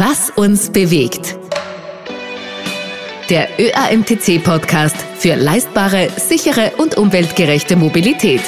[0.00, 1.36] Was uns bewegt.
[3.30, 8.42] Der ÖAMTC-Podcast für leistbare, sichere und umweltgerechte Mobilität.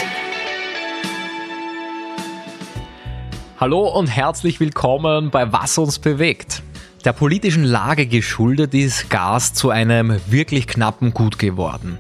[3.59, 6.63] Hallo und herzlich willkommen bei Was uns bewegt.
[7.05, 11.99] Der politischen Lage geschuldet ist Gas zu einem wirklich knappen Gut geworden.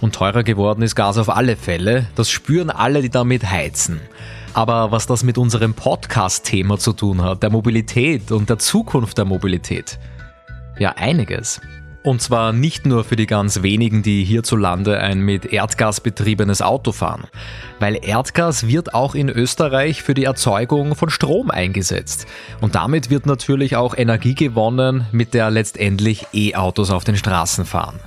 [0.00, 2.06] Und teurer geworden ist Gas auf alle Fälle.
[2.14, 4.00] Das spüren alle, die damit heizen.
[4.54, 9.24] Aber was das mit unserem Podcast-Thema zu tun hat, der Mobilität und der Zukunft der
[9.24, 9.98] Mobilität?
[10.78, 11.60] Ja, einiges.
[12.04, 16.92] Und zwar nicht nur für die ganz wenigen, die hierzulande ein mit Erdgas betriebenes Auto
[16.92, 17.24] fahren.
[17.80, 22.26] Weil Erdgas wird auch in Österreich für die Erzeugung von Strom eingesetzt.
[22.60, 27.98] Und damit wird natürlich auch Energie gewonnen, mit der letztendlich E-Autos auf den Straßen fahren.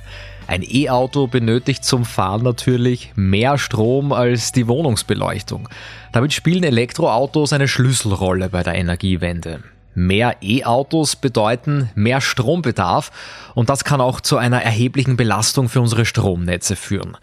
[0.48, 5.68] Ein E-Auto benötigt zum Fahren natürlich mehr Strom als die Wohnungsbeleuchtung.
[6.12, 9.62] Damit spielen Elektroautos eine Schlüsselrolle bei der Energiewende.
[9.94, 13.10] Mehr E-Autos bedeuten mehr Strombedarf
[13.54, 17.18] und das kann auch zu einer erheblichen Belastung für unsere Stromnetze führen.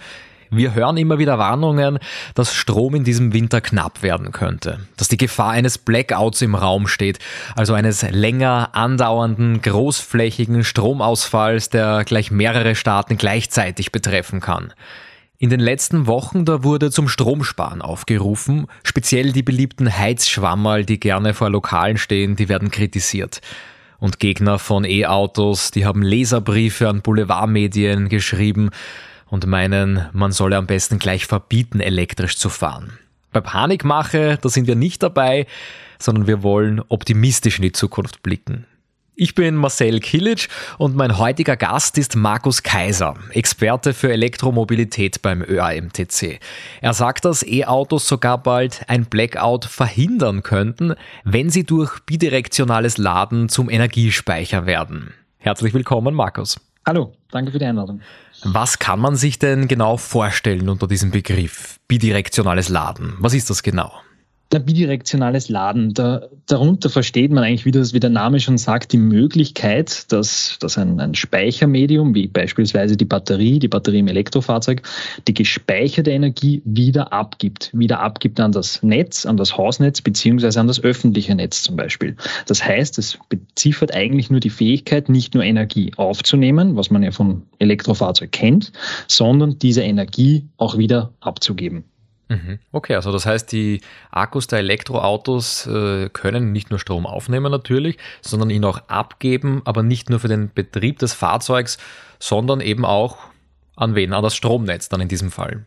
[0.56, 2.00] Wir hören immer wieder Warnungen,
[2.34, 6.88] dass Strom in diesem Winter knapp werden könnte, dass die Gefahr eines Blackouts im Raum
[6.88, 7.20] steht,
[7.58, 14.72] also eines länger andauernden, großflächigen Stromausfalls, der gleich mehrere Staaten gleichzeitig betreffen kann.
[15.38, 21.34] In den letzten Wochen da wurde zum Stromsparen aufgerufen, speziell die beliebten Heizschwammerl, die gerne
[21.34, 23.42] vor Lokalen stehen, die werden kritisiert.
[24.00, 28.70] Und Gegner von E-Autos, die haben Leserbriefe an Boulevardmedien geschrieben,
[29.36, 32.98] und meinen, man solle am besten gleich verbieten, elektrisch zu fahren.
[33.34, 35.46] Bei Panikmache, da sind wir nicht dabei,
[36.00, 38.66] sondern wir wollen optimistisch in die Zukunft blicken.
[39.14, 45.42] Ich bin Marcel Kilic und mein heutiger Gast ist Markus Kaiser, Experte für Elektromobilität beim
[45.42, 46.40] ÖAMTC.
[46.80, 53.50] Er sagt, dass E-Autos sogar bald ein Blackout verhindern könnten, wenn sie durch bidirektionales Laden
[53.50, 55.14] zum Energiespeicher werden.
[55.40, 56.58] Herzlich willkommen, Markus.
[56.86, 58.00] Hallo, danke für die Einladung.
[58.44, 63.16] Was kann man sich denn genau vorstellen unter diesem Begriff bidirektionales Laden?
[63.20, 63.92] Was ist das genau?
[64.52, 68.94] Der bidirektionales Laden, da, darunter versteht man eigentlich, wie, das, wie der Name schon sagt,
[68.94, 74.84] die Möglichkeit, dass, dass ein, ein Speichermedium, wie beispielsweise die Batterie, die Batterie im Elektrofahrzeug,
[75.28, 77.72] die gespeicherte Energie wieder abgibt.
[77.74, 82.16] Wieder abgibt an das Netz, an das Hausnetz beziehungsweise an das öffentliche Netz zum Beispiel.
[82.46, 87.12] Das heißt, es beziffert eigentlich nur die Fähigkeit, nicht nur Energie aufzunehmen, was man ja
[87.12, 88.72] vom Elektrofahrzeug kennt,
[89.08, 91.86] sondern diese Energie auch wieder abzugeben.
[92.28, 92.60] Mhm.
[92.72, 93.82] Okay, also das heißt, die
[94.12, 99.84] Akkus der Elektroautos äh, können nicht nur Strom aufnehmen natürlich, sondern ihn auch abgeben, aber
[99.84, 101.78] nicht nur für den Betrieb des Fahrzeugs,
[102.20, 103.18] sondern eben auch
[103.76, 104.14] an wen?
[104.14, 105.66] An das Stromnetz dann in diesem Fall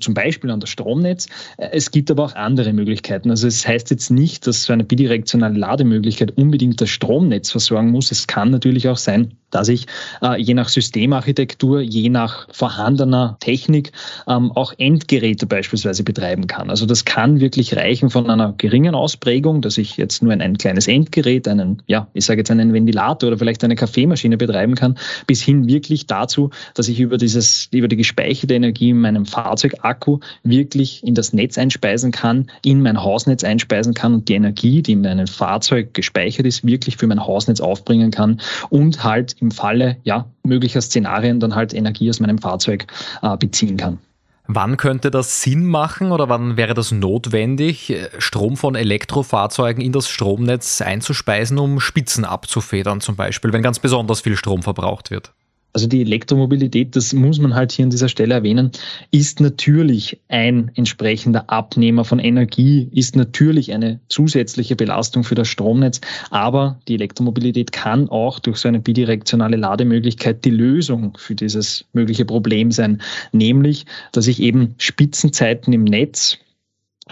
[0.00, 1.28] zum Beispiel an das Stromnetz.
[1.58, 3.30] Es gibt aber auch andere Möglichkeiten.
[3.30, 8.10] Also es heißt jetzt nicht, dass so eine bidirektionale Lademöglichkeit unbedingt das Stromnetz versorgen muss.
[8.10, 9.86] Es kann natürlich auch sein, dass ich
[10.22, 13.92] äh, je nach Systemarchitektur, je nach vorhandener Technik
[14.26, 16.70] ähm, auch Endgeräte beispielsweise betreiben kann.
[16.70, 20.58] Also das kann wirklich reichen von einer geringen Ausprägung, dass ich jetzt nur ein, ein
[20.58, 24.96] kleines Endgerät, einen, ja, ich sage jetzt einen Ventilator oder vielleicht eine Kaffeemaschine betreiben kann,
[25.26, 30.20] bis hin wirklich dazu, dass ich über dieses, über die gespeicherte Energie in meinem Fahrzeugakku
[30.42, 34.92] wirklich in das Netz einspeisen kann, in mein Hausnetz einspeisen kann und die Energie, die
[34.92, 39.96] in meinem Fahrzeug gespeichert ist, wirklich für mein Hausnetz aufbringen kann und halt im Falle
[40.04, 42.86] ja, möglicher Szenarien dann halt Energie aus meinem Fahrzeug
[43.22, 43.98] äh, beziehen kann.
[44.52, 50.08] Wann könnte das Sinn machen oder wann wäre das notwendig, Strom von Elektrofahrzeugen in das
[50.08, 55.32] Stromnetz einzuspeisen, um Spitzen abzufedern zum Beispiel, wenn ganz besonders viel Strom verbraucht wird?
[55.72, 58.72] Also die Elektromobilität, das muss man halt hier an dieser Stelle erwähnen,
[59.12, 66.00] ist natürlich ein entsprechender Abnehmer von Energie, ist natürlich eine zusätzliche Belastung für das Stromnetz,
[66.30, 72.24] aber die Elektromobilität kann auch durch so eine bidirektionale Lademöglichkeit die Lösung für dieses mögliche
[72.24, 73.00] Problem sein,
[73.30, 76.38] nämlich, dass ich eben Spitzenzeiten im Netz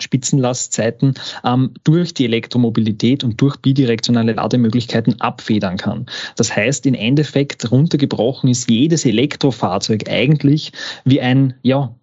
[0.01, 1.15] Spitzenlastzeiten
[1.45, 6.07] ähm, durch die Elektromobilität und durch bidirektionale Lademöglichkeiten abfedern kann.
[6.37, 10.73] Das heißt, im Endeffekt runtergebrochen ist jedes Elektrofahrzeug eigentlich
[11.05, 11.95] wie ein ja,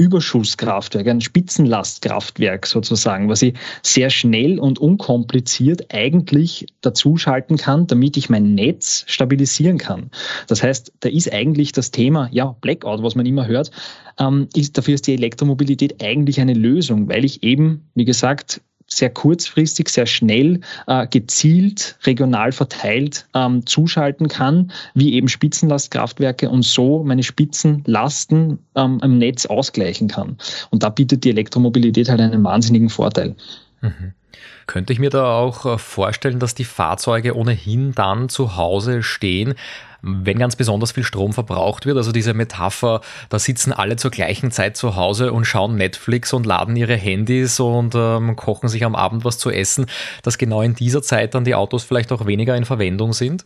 [0.00, 8.30] Überschusskraftwerk, ein Spitzenlastkraftwerk sozusagen, was ich sehr schnell und unkompliziert eigentlich dazuschalten kann, damit ich
[8.30, 10.10] mein Netz stabilisieren kann.
[10.46, 13.70] Das heißt, da ist eigentlich das Thema, ja, Blackout, was man immer hört,
[14.18, 18.62] ähm, ist, dafür ist die Elektromobilität eigentlich eine Lösung, weil ich eben, wie gesagt,
[18.92, 26.64] sehr kurzfristig, sehr schnell, äh, gezielt, regional verteilt ähm, zuschalten kann, wie eben Spitzenlastkraftwerke und
[26.64, 30.36] so meine Spitzenlasten ähm, im Netz ausgleichen kann.
[30.70, 33.36] Und da bietet die Elektromobilität halt einen wahnsinnigen Vorteil.
[33.80, 34.12] Mhm.
[34.66, 39.54] Könnte ich mir da auch äh, vorstellen, dass die Fahrzeuge ohnehin dann zu Hause stehen,
[40.02, 41.96] wenn ganz besonders viel Strom verbraucht wird.
[41.96, 46.46] Also diese Metapher, da sitzen alle zur gleichen Zeit zu Hause und schauen Netflix und
[46.46, 49.86] laden ihre Handys und ähm, kochen sich am Abend was zu essen,
[50.22, 53.44] dass genau in dieser Zeit dann die Autos vielleicht auch weniger in Verwendung sind?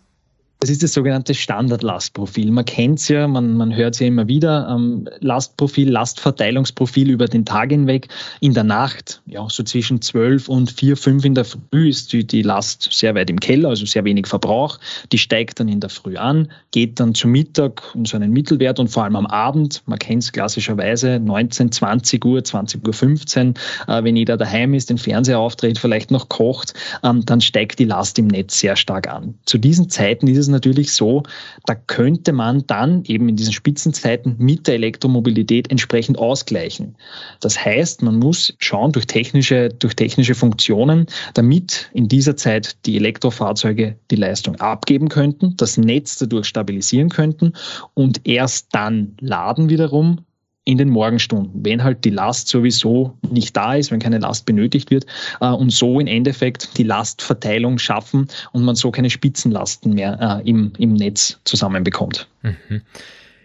[0.64, 2.50] Das ist das sogenannte Standardlastprofil.
[2.50, 4.66] Man kennt es ja, man, man hört es ja immer wieder.
[4.70, 8.08] Ähm, Lastprofil, Lastverteilungsprofil über den Tag hinweg.
[8.40, 12.26] In der Nacht, ja, so zwischen 12 und 4, 5 in der Früh ist die,
[12.26, 14.78] die Last sehr weit im Keller, also sehr wenig Verbrauch.
[15.12, 18.78] Die steigt dann in der Früh an, geht dann zu Mittag in so einen Mittelwert
[18.80, 23.52] und vor allem am Abend, man kennt es klassischerweise, 19, 20 Uhr, 20 Uhr 15,
[23.86, 26.72] äh, wenn jeder daheim ist, den Fernseher auftritt, vielleicht noch kocht,
[27.02, 29.34] ähm, dann steigt die Last im Netz sehr stark an.
[29.44, 31.22] Zu diesen Zeiten ist es natürlich so,
[31.66, 36.96] da könnte man dann eben in diesen Spitzenzeiten mit der Elektromobilität entsprechend ausgleichen.
[37.40, 42.96] Das heißt, man muss schauen durch technische, durch technische Funktionen, damit in dieser Zeit die
[42.96, 47.52] Elektrofahrzeuge die Leistung abgeben könnten, das Netz dadurch stabilisieren könnten
[47.92, 50.23] und erst dann laden wiederum
[50.64, 54.90] in den Morgenstunden, wenn halt die Last sowieso nicht da ist, wenn keine Last benötigt
[54.90, 55.04] wird
[55.40, 60.48] äh, und so im Endeffekt die Lastverteilung schaffen und man so keine Spitzenlasten mehr äh,
[60.48, 62.28] im, im Netz zusammenbekommt.
[62.42, 62.82] Mhm.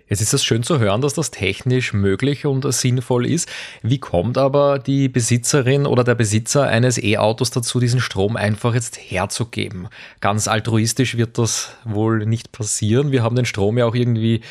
[0.09, 3.47] Jetzt ist es schön zu hören, dass das technisch möglich und sinnvoll ist.
[3.83, 8.97] Wie kommt aber die Besitzerin oder der Besitzer eines E-Autos dazu, diesen Strom einfach jetzt
[8.97, 9.87] herzugeben?
[10.19, 13.11] Ganz altruistisch wird das wohl nicht passieren.
[13.11, 14.41] Wir haben den Strom ja auch irgendwie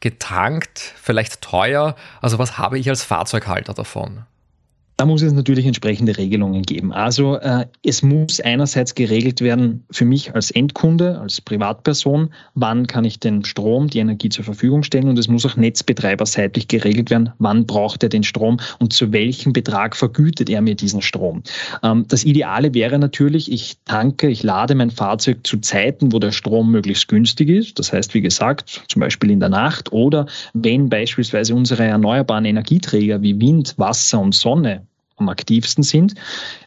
[0.00, 1.96] getankt, vielleicht teuer.
[2.20, 4.24] Also was habe ich als Fahrzeughalter davon?
[4.98, 6.90] Da muss es natürlich entsprechende Regelungen geben.
[6.90, 13.04] Also äh, es muss einerseits geregelt werden für mich als Endkunde, als Privatperson, wann kann
[13.04, 17.30] ich den Strom, die Energie zur Verfügung stellen und es muss auch netzbetreiberseitig geregelt werden,
[17.38, 21.42] wann braucht er den Strom und zu welchem Betrag vergütet er mir diesen Strom.
[21.82, 26.32] Ähm, das Ideale wäre natürlich, ich tanke, ich lade mein Fahrzeug zu Zeiten, wo der
[26.32, 27.78] Strom möglichst günstig ist.
[27.78, 33.20] Das heißt, wie gesagt, zum Beispiel in der Nacht oder wenn beispielsweise unsere erneuerbaren Energieträger
[33.20, 34.85] wie Wind, Wasser und Sonne
[35.16, 36.14] am aktivsten sind.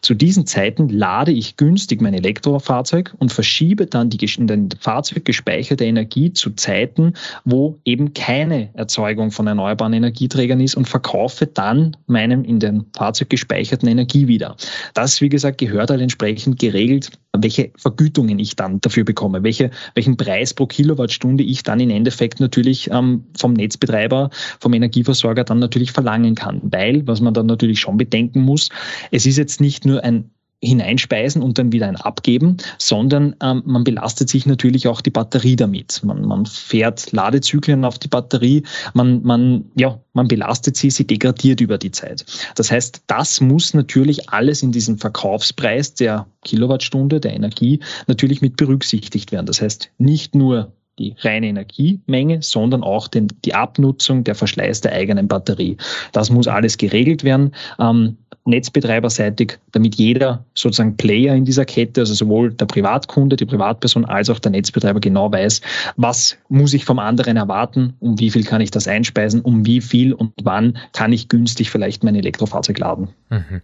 [0.01, 5.25] Zu diesen Zeiten lade ich günstig mein Elektrofahrzeug und verschiebe dann die in den Fahrzeug
[5.25, 7.13] gespeicherte Energie zu Zeiten,
[7.45, 13.29] wo eben keine Erzeugung von erneuerbaren Energieträgern ist und verkaufe dann meinem in dem Fahrzeug
[13.29, 14.55] gespeicherten Energie wieder.
[14.93, 20.17] Das, wie gesagt, gehört halt entsprechend geregelt welche Vergütungen ich dann dafür bekomme, welche, welchen
[20.17, 24.29] Preis pro Kilowattstunde ich dann im Endeffekt natürlich ähm, vom Netzbetreiber,
[24.59, 26.59] vom Energieversorger dann natürlich verlangen kann.
[26.63, 28.69] Weil, was man dann natürlich schon bedenken muss,
[29.11, 30.31] es ist jetzt nicht nur ein
[30.61, 35.56] hineinspeisen und dann wieder ein abgeben, sondern ähm, man belastet sich natürlich auch die Batterie
[35.56, 36.01] damit.
[36.03, 38.63] Man, man fährt Ladezyklen auf die Batterie,
[38.94, 42.25] man, man, ja, man belastet sie, sie degradiert über die Zeit.
[42.56, 48.57] Das heißt, das muss natürlich alles in diesem Verkaufspreis der Kilowattstunde, der Energie, natürlich mit
[48.57, 49.45] berücksichtigt werden.
[49.45, 54.91] Das heißt, nicht nur die reine Energiemenge, sondern auch den, die Abnutzung, der Verschleiß der
[54.91, 55.77] eigenen Batterie.
[56.11, 58.17] Das muss alles geregelt werden, ähm,
[58.49, 64.29] netzbetreiberseitig, damit jeder sozusagen Player in dieser Kette, also sowohl der Privatkunde, die Privatperson als
[64.29, 65.61] auch der Netzbetreiber genau weiß,
[65.95, 69.81] was muss ich vom anderen erwarten, um wie viel kann ich das einspeisen, um wie
[69.81, 73.09] viel und wann kann ich günstig vielleicht mein Elektrofahrzeug laden.
[73.29, 73.61] Mhm.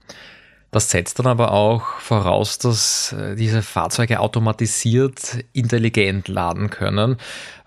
[0.76, 7.16] Das setzt dann aber auch voraus, dass äh, diese Fahrzeuge automatisiert intelligent laden können.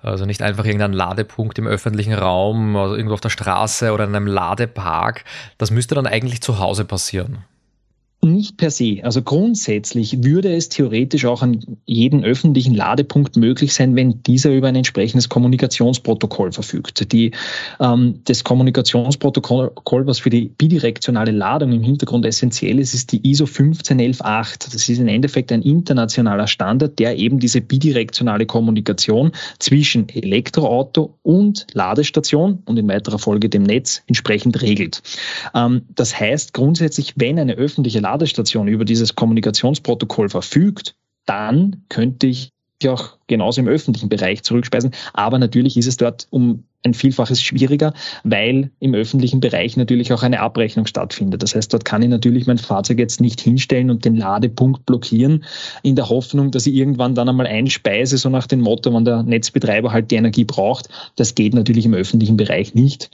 [0.03, 4.15] Also nicht einfach irgendein Ladepunkt im öffentlichen Raum, also irgendwo auf der Straße oder in
[4.15, 5.25] einem Ladepark.
[5.57, 7.47] Das müsste dann eigentlich zu Hause passieren.
[8.21, 8.99] Nicht per se.
[9.05, 14.67] Also grundsätzlich würde es theoretisch auch an jedem öffentlichen Ladepunkt möglich sein, wenn dieser über
[14.67, 17.13] ein entsprechendes Kommunikationsprotokoll verfügt.
[17.13, 17.31] Die,
[17.79, 23.47] ähm, das Kommunikationsprotokoll, was für die bidirektionale Ladung im Hintergrund essentiell ist, ist die ISO
[23.47, 24.73] 15118.
[24.73, 31.69] Das ist im Endeffekt ein internationaler Standard, der eben diese bidirektionale Kommunikation zwischen Elektroauto und
[31.73, 35.03] Ladestation und in weiterer Folge dem Netz entsprechend regelt.
[35.55, 40.95] Ähm, das heißt grundsätzlich, wenn eine öffentliche Ladestation über dieses Kommunikationsprotokoll verfügt,
[41.27, 42.53] dann könnte ich
[42.87, 44.93] auch genauso im öffentlichen Bereich zurückspeisen.
[45.13, 50.23] Aber natürlich ist es dort um ein Vielfaches schwieriger, weil im öffentlichen Bereich natürlich auch
[50.23, 51.43] eine Abrechnung stattfindet.
[51.43, 55.45] Das heißt, dort kann ich natürlich mein Fahrzeug jetzt nicht hinstellen und den Ladepunkt blockieren,
[55.83, 59.25] in der Hoffnung, dass ich irgendwann dann einmal einspeise, so nach dem Motto, wann der
[59.25, 60.89] Netzbetreiber halt die Energie braucht.
[61.17, 63.11] Das geht natürlich im öffentlichen Bereich nicht.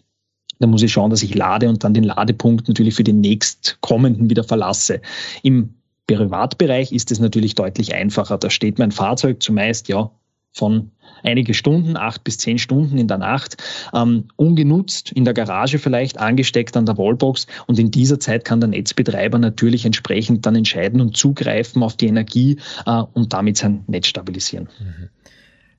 [0.58, 4.30] Da muss ich schauen, dass ich lade und dann den Ladepunkt natürlich für den nächstkommenden
[4.30, 5.00] wieder verlasse.
[5.42, 5.74] Im
[6.06, 8.38] Privatbereich ist es natürlich deutlich einfacher.
[8.38, 10.10] Da steht mein Fahrzeug zumeist ja
[10.52, 10.90] von
[11.24, 13.56] einige Stunden, acht bis zehn Stunden in der Nacht,
[13.92, 17.46] ähm, ungenutzt in der Garage vielleicht, angesteckt an der Wallbox.
[17.66, 22.06] Und in dieser Zeit kann der Netzbetreiber natürlich entsprechend dann entscheiden und zugreifen auf die
[22.06, 24.68] Energie äh, und damit sein Netz stabilisieren.
[24.78, 25.08] Mhm.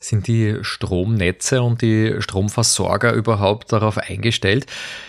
[0.05, 4.67] Sind die Stromnetze und die Stromversorger überhaupt darauf eingestellt,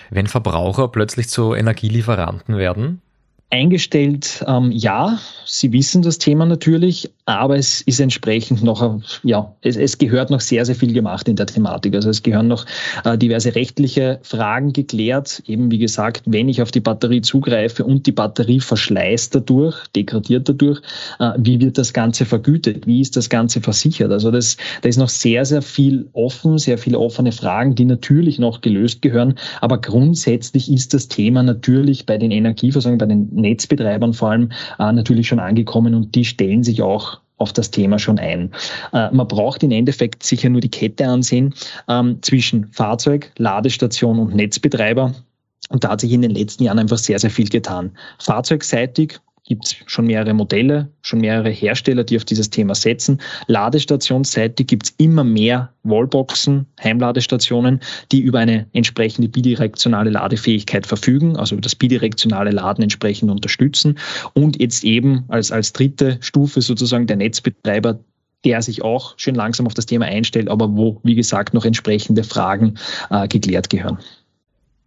[0.08, 3.02] wenn Verbraucher plötzlich zu Energielieferanten werden?
[3.50, 9.76] Eingestellt, ähm, ja, Sie wissen das Thema natürlich, aber es ist entsprechend noch, ja, es,
[9.76, 11.94] es gehört noch sehr, sehr viel gemacht in der Thematik.
[11.94, 12.66] Also es gehören noch
[13.04, 15.42] äh, diverse rechtliche Fragen geklärt.
[15.46, 20.48] Eben wie gesagt, wenn ich auf die Batterie zugreife und die Batterie verschleißt dadurch, degradiert
[20.48, 20.80] dadurch,
[21.20, 22.86] äh, wie wird das Ganze vergütet?
[22.86, 24.10] Wie ist das Ganze versichert?
[24.10, 28.40] Also das, da ist noch sehr, sehr viel offen, sehr viele offene Fragen, die natürlich
[28.40, 29.36] noch gelöst gehören.
[29.60, 34.92] Aber grundsätzlich ist das Thema natürlich bei den Energieversorgern, bei den Netzbetreibern vor allem äh,
[34.92, 38.52] natürlich schon angekommen und die stellen sich auch auf das Thema schon ein.
[38.92, 41.54] Äh, man braucht im Endeffekt sicher nur die Kette ansehen
[41.88, 45.14] ähm, zwischen Fahrzeug, Ladestation und Netzbetreiber.
[45.68, 47.90] Und da hat sich in den letzten Jahren einfach sehr, sehr viel getan.
[48.18, 53.20] Fahrzeugseitig gibt es schon mehrere Modelle, schon mehrere Hersteller, die auf dieses Thema setzen.
[53.46, 61.56] Ladestationsseitig gibt es immer mehr Wallboxen, Heimladestationen, die über eine entsprechende bidirektionale Ladefähigkeit verfügen, also
[61.56, 63.98] das bidirektionale Laden entsprechend unterstützen.
[64.34, 68.00] Und jetzt eben als, als dritte Stufe sozusagen der Netzbetreiber,
[68.44, 72.24] der sich auch schön langsam auf das Thema einstellt, aber wo, wie gesagt, noch entsprechende
[72.24, 72.74] Fragen
[73.10, 73.98] äh, geklärt gehören.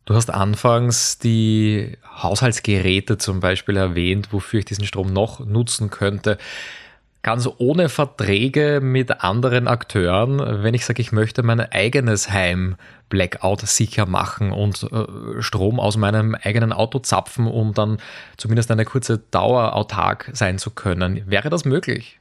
[0.09, 6.39] Du hast anfangs die Haushaltsgeräte zum Beispiel erwähnt, wofür ich diesen Strom noch nutzen könnte.
[7.21, 12.75] Ganz ohne Verträge mit anderen Akteuren, wenn ich sage, ich möchte mein eigenes Heim
[13.09, 17.99] Blackout sicher machen und äh, Strom aus meinem eigenen Auto zapfen, um dann
[18.35, 21.21] zumindest eine kurze Dauer autark sein zu können.
[21.27, 22.18] Wäre das möglich?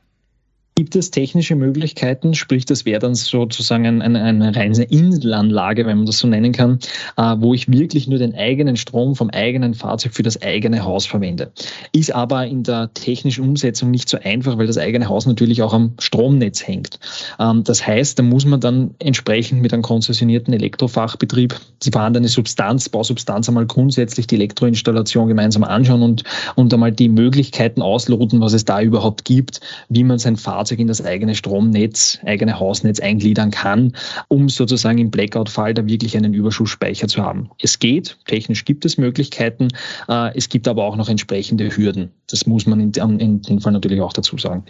[0.78, 6.06] Gibt es technische Möglichkeiten, sprich, das wäre dann sozusagen eine, eine reine Inselanlage, wenn man
[6.06, 6.78] das so nennen kann,
[7.16, 11.04] äh, wo ich wirklich nur den eigenen Strom vom eigenen Fahrzeug für das eigene Haus
[11.04, 11.50] verwende.
[11.90, 15.74] Ist aber in der technischen Umsetzung nicht so einfach, weil das eigene Haus natürlich auch
[15.74, 17.00] am Stromnetz hängt.
[17.40, 22.88] Ähm, das heißt, da muss man dann entsprechend mit einem konzessionierten Elektrofachbetrieb die vorhandene Substanz,
[22.88, 26.22] Bausubstanz einmal grundsätzlich die Elektroinstallation gemeinsam anschauen und,
[26.54, 30.80] und einmal die Möglichkeiten ausloten, was es da überhaupt gibt, wie man sein Fahrzeug Fahrzeug
[30.80, 33.92] in das eigene Stromnetz, eigene Hausnetz eingliedern kann,
[34.28, 37.50] um sozusagen im Blackout-Fall da wirklich einen Überschussspeicher zu haben.
[37.62, 39.68] Es geht, technisch gibt es Möglichkeiten,
[40.08, 42.10] äh, es gibt aber auch noch entsprechende Hürden.
[42.28, 44.64] Das muss man in, dem Fall natürlich auch dazu sagen.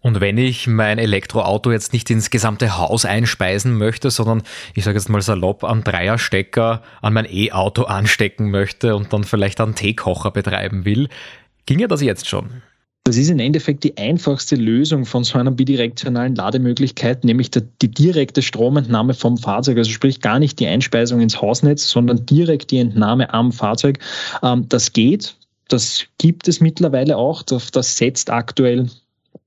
[0.00, 4.42] Und wenn ich mein Elektroauto jetzt nicht ins gesamte Haus einspeisen möchte, sondern
[4.74, 9.60] ich sage jetzt mal salopp an Dreierstecker an mein E-Auto anstecken möchte und dann vielleicht
[9.60, 11.08] einen Teekocher betreiben will,
[11.66, 12.62] ginge das jetzt schon?
[13.06, 18.42] Das ist im Endeffekt die einfachste Lösung von so einer bidirektionalen Lademöglichkeit, nämlich die, direkte
[18.42, 19.78] Stromentnahme vom Fahrzeug.
[19.78, 24.00] Also sprich gar nicht die Einspeisung ins Hausnetz, sondern direkt die Entnahme am Fahrzeug.
[24.42, 25.36] Ähm, das geht.
[25.68, 27.44] Das gibt es mittlerweile auch.
[27.44, 28.88] Das setzt aktuell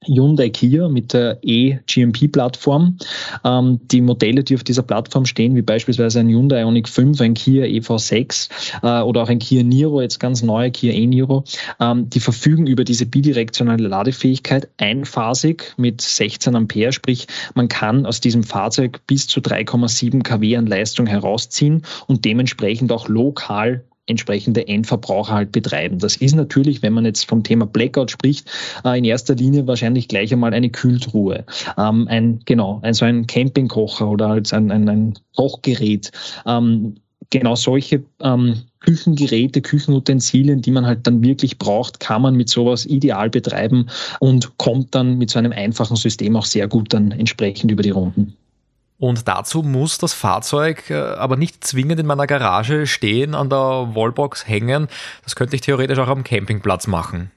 [0.05, 2.97] Hyundai Kia mit der E-GMP-Plattform.
[3.43, 7.33] Ähm, die Modelle, die auf dieser Plattform stehen, wie beispielsweise ein Hyundai Ioniq 5, ein
[7.33, 8.49] Kia EV6
[8.83, 11.43] äh, oder auch ein Kia Niro, jetzt ganz neue Kia e-Niro,
[11.79, 18.21] ähm, die verfügen über diese bidirektionale Ladefähigkeit einphasig mit 16 Ampere, sprich man kann aus
[18.21, 25.33] diesem Fahrzeug bis zu 3,7 kW an Leistung herausziehen und dementsprechend auch lokal entsprechende Endverbraucher
[25.33, 25.99] halt betreiben.
[25.99, 28.49] Das ist natürlich, wenn man jetzt vom Thema Blackout spricht,
[28.83, 31.45] äh, in erster Linie wahrscheinlich gleich einmal eine Kühltruhe.
[31.77, 36.11] Ähm, ein, genau, ein, so ein Campingkocher oder als ein, ein, ein Kochgerät.
[36.45, 36.95] Ähm,
[37.29, 42.85] genau solche ähm, Küchengeräte, Küchenutensilien, die man halt dann wirklich braucht, kann man mit sowas
[42.85, 43.87] ideal betreiben
[44.19, 47.91] und kommt dann mit so einem einfachen System auch sehr gut dann entsprechend über die
[47.91, 48.35] Runden.
[48.99, 53.91] Und dazu muss das Fahrzeug äh, aber nicht zwingend in meiner Garage stehen, an der
[53.95, 54.89] Wallbox hängen.
[55.23, 57.31] Das könnte ich theoretisch auch am Campingplatz machen.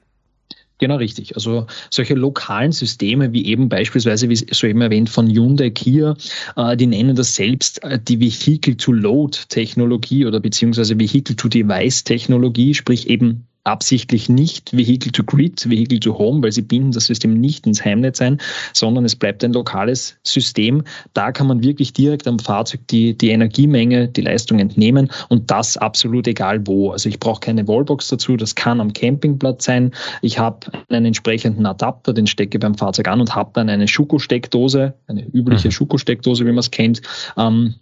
[0.79, 1.35] Genau richtig.
[1.35, 6.17] Also solche lokalen Systeme wie eben beispielsweise, wie soeben erwähnt, von Hyundai Kia,
[6.57, 14.75] äh, die nennen das selbst äh, die Vehicle-to-Load-Technologie oder beziehungsweise Vehicle-to-Device-Technologie, sprich eben absichtlich nicht
[14.75, 18.39] Vehicle to Grid, Vehicle to Home, weil sie binden das System nicht ins Heimnetz ein,
[18.73, 20.83] sondern es bleibt ein lokales System.
[21.13, 25.77] Da kann man wirklich direkt am Fahrzeug die, die Energiemenge, die Leistung entnehmen und das
[25.77, 26.91] absolut egal wo.
[26.91, 29.91] Also ich brauche keine Wallbox dazu, das kann am Campingplatz sein.
[30.21, 34.93] Ich habe einen entsprechenden Adapter, den stecke beim Fahrzeug an und habe dann eine Schuko-Steckdose,
[35.07, 35.71] eine übliche mhm.
[35.71, 37.01] Schuko-Steckdose, wie man es kennt,
[37.37, 37.75] ähm,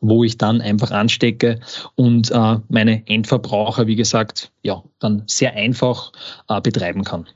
[0.00, 1.60] wo ich dann einfach anstecke
[1.94, 6.12] und äh, meine Endverbraucher, wie gesagt, ja, dann sehr einfach
[6.48, 7.26] äh, betreiben kann.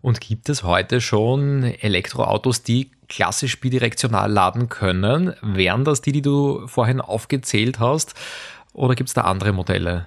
[0.00, 5.34] Und gibt es heute schon Elektroautos, die klassisch bidirektional laden können.
[5.42, 8.14] Wären das die, die du vorhin aufgezählt hast?
[8.72, 10.06] Oder gibt es da andere Modelle?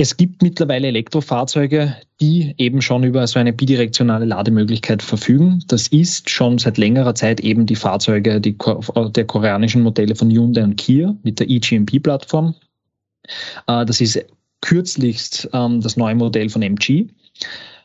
[0.00, 5.64] Es gibt mittlerweile Elektrofahrzeuge, die eben schon über so eine bidirektionale Lademöglichkeit verfügen.
[5.66, 10.62] Das ist schon seit längerer Zeit eben die Fahrzeuge die, der koreanischen Modelle von Hyundai
[10.62, 12.54] und Kia mit der eGMP-Plattform.
[13.66, 14.24] Äh, das ist
[14.60, 17.08] kürzlichst ähm, das neue Modell von MG.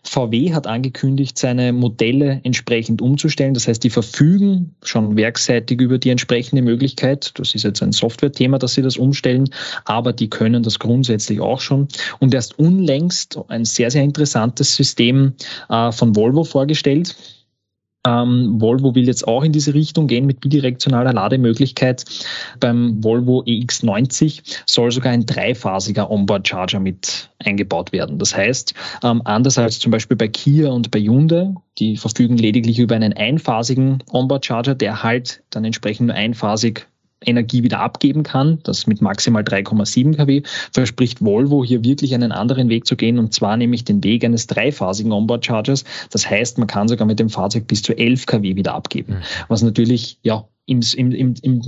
[0.05, 3.53] VW hat angekündigt, seine Modelle entsprechend umzustellen.
[3.53, 7.31] Das heißt, die verfügen schon werkseitig über die entsprechende Möglichkeit.
[7.39, 9.49] Das ist jetzt ein Software-Thema, dass sie das umstellen,
[9.85, 11.87] aber die können das grundsätzlich auch schon.
[12.19, 15.33] Und erst unlängst ein sehr, sehr interessantes System
[15.69, 17.15] äh, von Volvo vorgestellt
[18.05, 22.03] ähm, Volvo will jetzt auch in diese Richtung gehen mit bidirektionaler Lademöglichkeit.
[22.59, 28.19] Beim Volvo EX90 soll sogar ein dreiphasiger Onboard-Charger mit eingebaut werden.
[28.19, 32.79] Das heißt, ähm, anders als zum Beispiel bei Kia und bei Hyundai, die verfügen lediglich
[32.79, 36.87] über einen einphasigen Onboard-Charger, der halt dann entsprechend nur einphasig
[37.25, 42.69] Energie wieder abgeben kann, das mit maximal 3,7 kW, verspricht Volvo hier wirklich einen anderen
[42.69, 45.83] Weg zu gehen und zwar nämlich den Weg eines dreiphasigen Onboard-Chargers.
[46.11, 49.45] Das heißt, man kann sogar mit dem Fahrzeug bis zu 11 kW wieder abgeben, mhm.
[49.47, 51.61] was natürlich ja im, im, im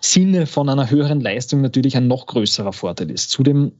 [0.00, 3.30] Sinne von einer höheren Leistung natürlich ein noch größerer Vorteil ist.
[3.30, 3.72] Zudem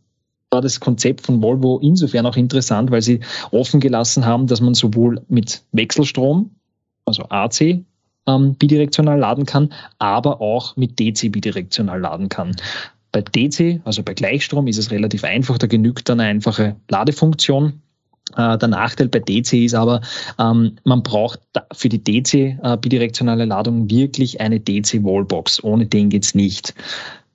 [0.51, 3.21] war das Konzept von Volvo insofern auch interessant, weil sie
[3.51, 6.51] offen gelassen haben, dass man sowohl mit Wechselstrom,
[7.05, 7.85] also AC,
[8.29, 12.55] ähm, bidirektional laden kann, aber auch mit DC bidirektional laden kann.
[13.11, 17.81] Bei DC, also bei Gleichstrom, ist es relativ einfach, da genügt dann eine einfache Ladefunktion.
[18.37, 20.03] Äh, der Nachteil bei DC ist aber,
[20.39, 21.41] ähm, man braucht
[21.73, 25.65] für die DC äh, bidirektionale Ladung wirklich eine DC Wallbox.
[25.65, 26.75] Ohne den geht's nicht.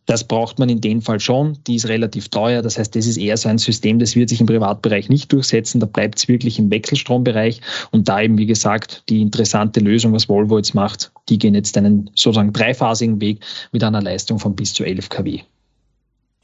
[0.06, 1.58] Das braucht man in dem Fall schon.
[1.68, 2.62] Die ist relativ teuer.
[2.62, 5.80] Das heißt, das ist eher so ein System, das wird sich im Privatbereich nicht durchsetzen.
[5.80, 7.62] Da bleibt es wirklich im Wechselstrombereich.
[7.92, 11.78] Und da eben, wie gesagt, die interessante Lösung, was Volvo jetzt macht, die gehen jetzt
[11.78, 13.40] einen sozusagen dreiphasigen Weg
[13.72, 15.42] mit einer Leistung von bis zu 11 kW.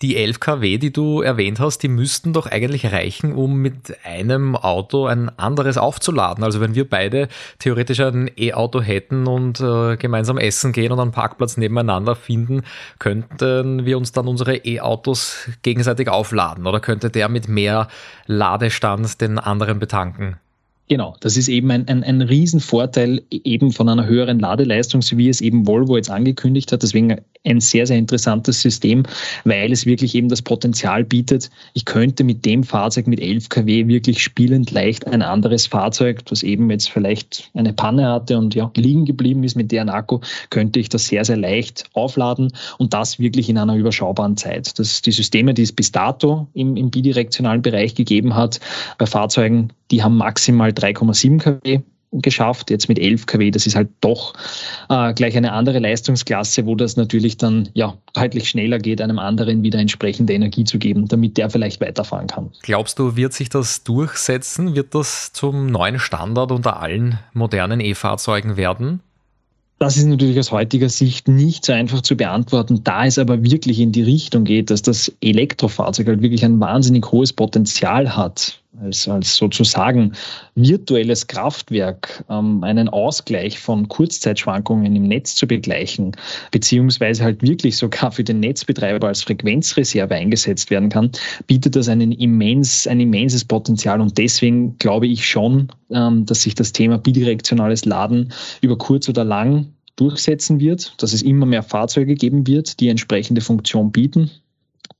[0.02, 4.56] Die 11 kW, die du erwähnt hast, die müssten doch eigentlich reichen, um mit einem
[4.56, 6.42] Auto ein anderes aufzuladen.
[6.42, 7.28] Also wenn wir beide
[7.60, 12.64] theoretisch ein E-Auto hätten und äh, gemeinsam essen gehen und einen Parkplatz nebeneinander finden,
[12.98, 17.90] könnten wir uns dann unsere E-Autos gegenseitig aufladen oder könnte der mit mehr
[18.26, 20.38] Ladestand den anderen betanken?
[20.92, 25.30] Genau, das ist eben ein, ein, ein Riesenvorteil eben von einer höheren Ladeleistung, so wie
[25.30, 26.82] es eben Volvo jetzt angekündigt hat.
[26.82, 29.04] Deswegen ein sehr, sehr interessantes System,
[29.44, 31.52] weil es wirklich eben das Potenzial bietet.
[31.76, 36.42] Ich könnte mit dem Fahrzeug mit 11 kW wirklich spielend leicht ein anderes Fahrzeug, das
[36.42, 40.80] eben jetzt vielleicht eine Panne hatte und ja liegen geblieben ist mit deren Akku, könnte
[40.80, 44.80] ich das sehr, sehr leicht aufladen und das wirklich in einer überschaubaren Zeit.
[44.80, 48.60] Das die Systeme, die es bis dato im, im bidirektionalen Bereich gegeben hat,
[48.98, 52.70] bei Fahrzeugen, die haben maximal 3,7 kW geschafft.
[52.70, 54.34] Jetzt mit 11 kW, das ist halt doch
[54.90, 59.64] äh, gleich eine andere Leistungsklasse, wo das natürlich dann ja deutlich schneller geht, einem anderen
[59.64, 62.52] wieder entsprechende Energie zu geben, damit der vielleicht weiterfahren kann.
[62.64, 64.76] Glaubst du, wird sich das durchsetzen?
[64.76, 69.02] Wird das zum neuen Standard unter allen modernen E-Fahrzeugen werden?
[69.78, 73.80] Das ist natürlich aus heutiger Sicht nicht so einfach zu beantworten, da es aber wirklich
[73.80, 79.08] in die Richtung geht, dass das Elektrofahrzeug halt wirklich ein wahnsinnig hohes Potenzial hat, als,
[79.08, 80.14] als sozusagen
[80.56, 86.16] virtuelles Kraftwerk ähm, einen Ausgleich von Kurzzeitschwankungen im Netz zu begleichen,
[86.52, 91.12] beziehungsweise halt wirklich sogar für den Netzbetreiber als Frequenzreserve eingesetzt werden kann,
[91.48, 94.02] bietet das einen immens, ein immenses Potenzial.
[94.02, 99.24] Und deswegen glaube ich schon, ähm, dass sich das Thema bidirektionales Laden über kurz oder
[99.24, 104.32] lang durchsetzen wird, dass es immer mehr Fahrzeuge geben wird, die entsprechende Funktion bieten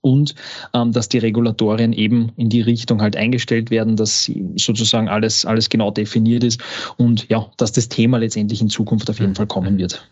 [0.02, 0.36] und
[0.74, 5.70] ähm, dass die Regulatorien eben in die Richtung halt eingestellt werden, dass sozusagen alles, alles
[5.70, 6.62] genau definiert ist
[6.98, 9.36] und ja, dass das Thema letztendlich in Zukunft auf jeden mhm.
[9.36, 10.08] Fall kommen wird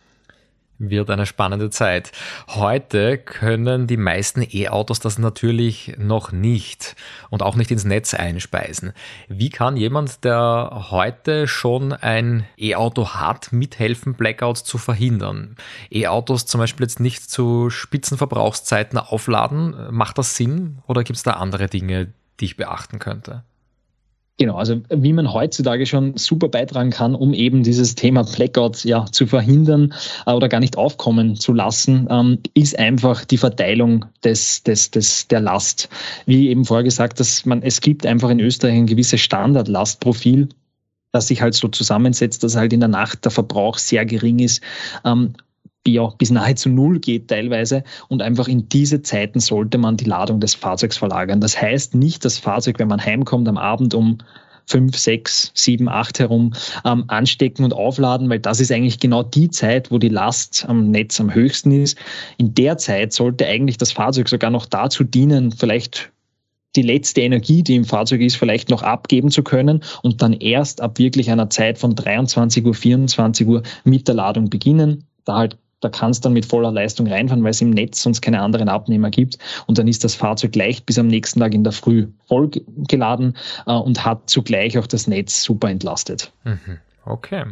[0.80, 2.12] wird eine spannende Zeit.
[2.48, 6.96] Heute können die meisten E-Autos das natürlich noch nicht
[7.30, 8.94] und auch nicht ins Netz einspeisen.
[9.28, 15.56] Wie kann jemand, der heute schon ein E-Auto hat, mithelfen, Blackouts zu verhindern?
[15.92, 21.34] E-Autos zum Beispiel jetzt nicht zu Spitzenverbrauchszeiten aufladen, macht das Sinn oder gibt es da
[21.34, 23.44] andere Dinge, die ich beachten könnte?
[24.40, 29.08] Genau, also wie man heutzutage schon super beitragen kann, um eben dieses Thema Blackouts ja
[29.08, 29.96] zu verhindern
[30.28, 35.28] äh, oder gar nicht aufkommen zu lassen, ähm, ist einfach die Verteilung des, des, des,
[35.28, 35.90] der Last.
[36.28, 40.50] Wie eben vorher gesagt, dass man, es gibt einfach in Österreich ein gewisses Standardlastprofil,
[41.14, 44.62] das sich halt so zusammensetzt, dass halt in der Nacht der Verbrauch sehr gering ist.
[45.04, 45.34] Ähm,
[45.92, 47.84] ja, bis nahezu null geht teilweise.
[48.08, 51.42] Und einfach in diese Zeiten sollte man die Ladung des Fahrzeugs verlagern.
[51.42, 54.18] Das heißt nicht, das Fahrzeug, wenn man heimkommt am Abend um
[54.68, 56.54] fünf, sechs, sieben, acht herum
[56.86, 60.92] ähm, anstecken und aufladen, weil das ist eigentlich genau die Zeit, wo die Last am
[60.92, 61.98] Netz am höchsten ist.
[62.38, 66.12] In der Zeit sollte eigentlich das Fahrzeug sogar noch dazu dienen, vielleicht
[66.76, 70.82] die letzte Energie, die im Fahrzeug ist, vielleicht noch abgeben zu können und dann erst
[70.82, 75.06] ab wirklich einer Zeit von 23 Uhr, 24 Uhr mit der Ladung beginnen.
[75.26, 78.22] Da halt da kann es dann mit voller Leistung reinfahren, weil es im Netz sonst
[78.22, 79.38] keine anderen Abnehmer gibt.
[79.68, 83.38] Und dann ist das Fahrzeug leicht bis am nächsten Tag in der Früh vollgeladen
[83.68, 86.32] äh, und hat zugleich auch das Netz super entlastet.
[86.44, 86.80] Mhm.
[87.06, 87.44] Okay.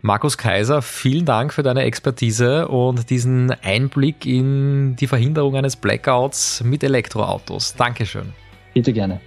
[0.00, 6.62] Markus Kaiser, vielen Dank für deine Expertise und diesen Einblick in die Verhinderung eines Blackouts
[6.62, 7.74] mit Elektroautos.
[7.74, 8.32] Dankeschön.
[8.74, 9.20] Bitte gerne.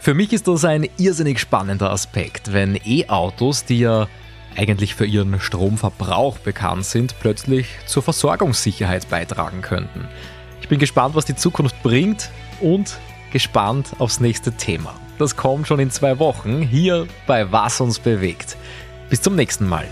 [0.00, 4.08] Für mich ist das ein irrsinnig spannender Aspekt, wenn E-Autos, die ja
[4.56, 10.08] eigentlich für ihren Stromverbrauch bekannt sind, plötzlich zur Versorgungssicherheit beitragen könnten.
[10.60, 12.98] Ich bin gespannt, was die Zukunft bringt und
[13.32, 14.94] gespannt aufs nächste Thema.
[15.18, 18.56] Das kommt schon in zwei Wochen hier bei Was uns bewegt.
[19.08, 19.86] Bis zum nächsten Mal.